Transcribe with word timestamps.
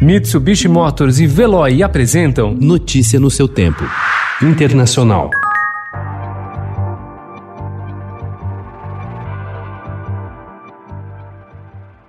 Mitsubishi 0.00 0.68
Motors 0.68 1.20
e 1.20 1.26
Veloy 1.26 1.82
apresentam 1.82 2.52
Notícia 2.52 3.18
no 3.18 3.30
seu 3.30 3.48
tempo. 3.48 3.82
Internacional. 4.42 5.30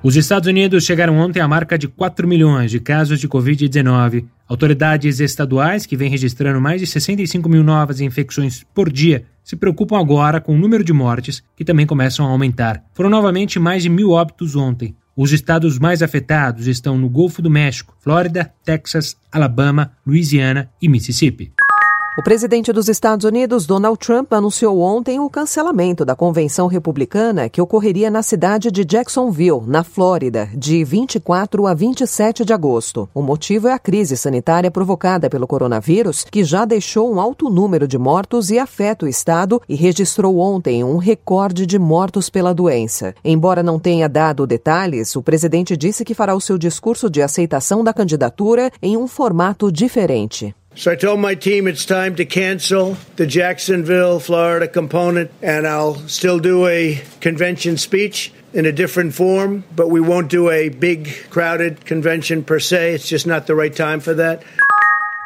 Os 0.00 0.14
Estados 0.14 0.48
Unidos 0.48 0.84
chegaram 0.84 1.18
ontem 1.18 1.40
à 1.40 1.48
marca 1.48 1.76
de 1.76 1.88
4 1.88 2.26
milhões 2.26 2.70
de 2.70 2.78
casos 2.78 3.18
de 3.18 3.28
Covid-19. 3.28 4.26
Autoridades 4.48 5.18
estaduais, 5.18 5.84
que 5.84 5.96
vêm 5.96 6.08
registrando 6.08 6.60
mais 6.60 6.80
de 6.80 6.86
65 6.86 7.48
mil 7.48 7.64
novas 7.64 8.00
infecções 8.00 8.64
por 8.72 8.92
dia, 8.92 9.24
se 9.42 9.56
preocupam 9.56 9.98
agora 9.98 10.40
com 10.40 10.54
o 10.54 10.58
número 10.58 10.84
de 10.84 10.92
mortes, 10.92 11.42
que 11.56 11.64
também 11.64 11.84
começam 11.84 12.26
a 12.26 12.30
aumentar. 12.30 12.84
Foram 12.94 13.10
novamente 13.10 13.58
mais 13.58 13.82
de 13.82 13.88
mil 13.88 14.10
óbitos 14.10 14.54
ontem. 14.54 14.94
Os 15.14 15.30
estados 15.30 15.78
mais 15.78 16.02
afetados 16.02 16.66
estão 16.66 16.96
no 16.96 17.08
Golfo 17.08 17.42
do 17.42 17.50
México, 17.50 17.94
Flórida, 18.00 18.52
Texas, 18.64 19.16
Alabama, 19.30 19.92
Louisiana 20.06 20.70
e 20.80 20.88
Mississippi. 20.88 21.52
O 22.14 22.22
presidente 22.22 22.74
dos 22.74 22.90
Estados 22.90 23.24
Unidos, 23.24 23.64
Donald 23.64 23.98
Trump, 23.98 24.34
anunciou 24.34 24.80
ontem 24.80 25.18
o 25.18 25.30
cancelamento 25.30 26.04
da 26.04 26.14
convenção 26.14 26.66
republicana 26.66 27.48
que 27.48 27.58
ocorreria 27.58 28.10
na 28.10 28.22
cidade 28.22 28.70
de 28.70 28.84
Jacksonville, 28.84 29.62
na 29.66 29.82
Flórida, 29.82 30.46
de 30.54 30.84
24 30.84 31.66
a 31.66 31.72
27 31.72 32.44
de 32.44 32.52
agosto. 32.52 33.08
O 33.14 33.22
motivo 33.22 33.66
é 33.66 33.72
a 33.72 33.78
crise 33.78 34.14
sanitária 34.14 34.70
provocada 34.70 35.30
pelo 35.30 35.46
coronavírus, 35.46 36.22
que 36.30 36.44
já 36.44 36.66
deixou 36.66 37.10
um 37.10 37.18
alto 37.18 37.48
número 37.48 37.88
de 37.88 37.96
mortos 37.96 38.50
e 38.50 38.58
afeta 38.58 39.06
o 39.06 39.08
estado 39.08 39.62
e 39.66 39.74
registrou 39.74 40.36
ontem 40.36 40.84
um 40.84 40.98
recorde 40.98 41.64
de 41.64 41.78
mortos 41.78 42.28
pela 42.28 42.52
doença. 42.52 43.14
Embora 43.24 43.62
não 43.62 43.78
tenha 43.78 44.06
dado 44.06 44.46
detalhes, 44.46 45.16
o 45.16 45.22
presidente 45.22 45.78
disse 45.78 46.04
que 46.04 46.12
fará 46.12 46.34
o 46.34 46.40
seu 46.42 46.58
discurso 46.58 47.08
de 47.08 47.22
aceitação 47.22 47.82
da 47.82 47.94
candidatura 47.94 48.70
em 48.82 48.98
um 48.98 49.08
formato 49.08 49.72
diferente. 49.72 50.54
So 50.74 50.90
I 50.90 50.96
told 50.96 51.20
my 51.20 51.34
team 51.34 51.66
it's 51.68 51.84
time 51.84 52.16
to 52.16 52.24
cancel 52.24 52.96
the 53.16 53.26
Jacksonville, 53.26 54.18
Florida 54.20 54.66
component, 54.66 55.30
and 55.42 55.66
I'll 55.66 55.96
still 56.08 56.38
do 56.38 56.66
a 56.66 57.02
convention 57.20 57.76
speech 57.76 58.32
in 58.54 58.64
a 58.64 58.72
different 58.72 59.14
form, 59.14 59.64
but 59.76 59.88
we 59.88 60.00
won't 60.00 60.30
do 60.30 60.50
a 60.50 60.70
big, 60.70 61.14
crowded 61.28 61.84
convention 61.84 62.42
per 62.42 62.58
se. 62.58 62.94
It's 62.94 63.08
just 63.08 63.26
not 63.26 63.46
the 63.46 63.54
right 63.54 63.74
time 63.74 64.00
for 64.00 64.14
that. 64.14 64.42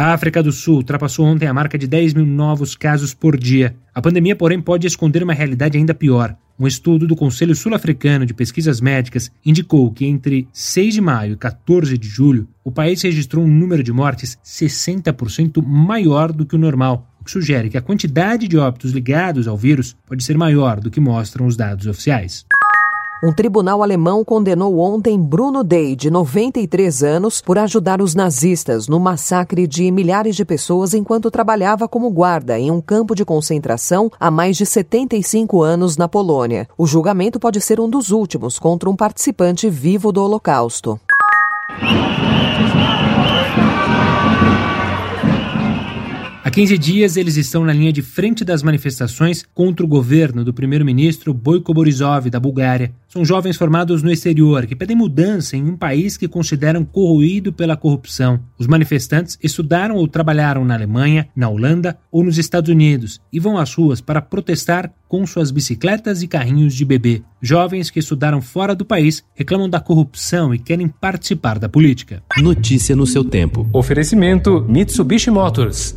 A 0.00 0.14
África 0.14 0.42
do 0.42 0.50
Sul 0.50 0.76
ultrapassou 0.76 1.26
ontem 1.26 1.46
a 1.46 1.52
marca 1.52 1.76
de 1.76 1.86
10 1.86 2.14
mil 2.14 2.24
novos 2.24 2.74
casos 2.74 3.12
por 3.12 3.36
dia. 3.36 3.76
A 3.94 4.00
pandemia, 4.00 4.34
porém, 4.34 4.58
pode 4.58 4.86
esconder 4.86 5.22
uma 5.22 5.34
realidade 5.34 5.76
ainda 5.76 5.92
pior. 5.92 6.34
Um 6.58 6.66
estudo 6.66 7.06
do 7.06 7.14
Conselho 7.14 7.54
Sul-Africano 7.54 8.24
de 8.24 8.32
Pesquisas 8.32 8.80
Médicas 8.80 9.30
indicou 9.44 9.92
que 9.92 10.06
entre 10.06 10.48
6 10.54 10.94
de 10.94 11.02
maio 11.02 11.34
e 11.34 11.36
14 11.36 11.98
de 11.98 12.08
julho, 12.08 12.48
o 12.64 12.72
país 12.72 13.02
registrou 13.02 13.44
um 13.44 13.46
número 13.46 13.82
de 13.82 13.92
mortes 13.92 14.38
60% 14.42 15.62
maior 15.62 16.32
do 16.32 16.46
que 16.46 16.56
o 16.56 16.58
normal, 16.58 17.06
o 17.20 17.24
que 17.24 17.30
sugere 17.30 17.68
que 17.68 17.76
a 17.76 17.82
quantidade 17.82 18.48
de 18.48 18.56
óbitos 18.56 18.92
ligados 18.92 19.46
ao 19.46 19.54
vírus 19.54 19.94
pode 20.06 20.24
ser 20.24 20.38
maior 20.38 20.80
do 20.80 20.90
que 20.90 20.98
mostram 20.98 21.44
os 21.44 21.58
dados 21.58 21.86
oficiais. 21.86 22.46
Um 23.22 23.34
tribunal 23.34 23.82
alemão 23.82 24.24
condenou 24.24 24.78
ontem 24.78 25.20
Bruno 25.20 25.62
Day, 25.62 25.94
de 25.94 26.10
93 26.10 27.02
anos, 27.02 27.42
por 27.42 27.58
ajudar 27.58 28.00
os 28.00 28.14
nazistas 28.14 28.88
no 28.88 28.98
massacre 28.98 29.66
de 29.66 29.90
milhares 29.90 30.34
de 30.34 30.42
pessoas 30.42 30.94
enquanto 30.94 31.30
trabalhava 31.30 31.86
como 31.86 32.08
guarda 32.08 32.58
em 32.58 32.70
um 32.70 32.80
campo 32.80 33.14
de 33.14 33.22
concentração 33.22 34.10
há 34.18 34.30
mais 34.30 34.56
de 34.56 34.64
75 34.64 35.60
anos 35.60 35.98
na 35.98 36.08
Polônia. 36.08 36.66
O 36.78 36.86
julgamento 36.86 37.38
pode 37.38 37.60
ser 37.60 37.78
um 37.78 37.90
dos 37.90 38.10
últimos 38.10 38.58
contra 38.58 38.88
um 38.88 38.96
participante 38.96 39.68
vivo 39.68 40.10
do 40.10 40.24
Holocausto. 40.24 40.98
15 46.60 46.76
dias, 46.76 47.16
eles 47.16 47.38
estão 47.38 47.64
na 47.64 47.72
linha 47.72 47.90
de 47.90 48.02
frente 48.02 48.44
das 48.44 48.62
manifestações 48.62 49.46
contra 49.54 49.82
o 49.82 49.88
governo 49.88 50.44
do 50.44 50.52
primeiro-ministro 50.52 51.32
Boiko 51.32 51.72
Borisov, 51.72 52.28
da 52.28 52.38
Bulgária. 52.38 52.92
São 53.08 53.24
jovens 53.24 53.56
formados 53.56 54.02
no 54.02 54.12
exterior 54.12 54.66
que 54.66 54.76
pedem 54.76 54.94
mudança 54.94 55.56
em 55.56 55.64
um 55.64 55.74
país 55.74 56.18
que 56.18 56.28
consideram 56.28 56.84
corroído 56.84 57.50
pela 57.50 57.78
corrupção. 57.78 58.40
Os 58.58 58.66
manifestantes 58.66 59.38
estudaram 59.42 59.96
ou 59.96 60.06
trabalharam 60.06 60.62
na 60.62 60.74
Alemanha, 60.74 61.28
na 61.34 61.48
Holanda 61.48 61.96
ou 62.12 62.22
nos 62.22 62.36
Estados 62.36 62.70
Unidos 62.70 63.22
e 63.32 63.40
vão 63.40 63.56
às 63.56 63.74
ruas 63.74 64.02
para 64.02 64.20
protestar 64.20 64.92
com 65.08 65.26
suas 65.26 65.50
bicicletas 65.50 66.22
e 66.22 66.28
carrinhos 66.28 66.72
de 66.72 66.84
bebê. 66.84 67.20
Jovens 67.42 67.90
que 67.90 67.98
estudaram 67.98 68.40
fora 68.40 68.76
do 68.76 68.84
país 68.84 69.24
reclamam 69.34 69.68
da 69.68 69.80
corrupção 69.80 70.54
e 70.54 70.58
querem 70.58 70.86
participar 70.86 71.58
da 71.58 71.68
política. 71.68 72.22
Notícia 72.38 72.94
no 72.94 73.06
seu 73.06 73.24
tempo. 73.24 73.68
Oferecimento 73.72 74.64
Mitsubishi 74.68 75.32
Motors. 75.32 75.96